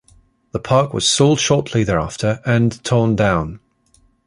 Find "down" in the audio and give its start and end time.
3.15-3.59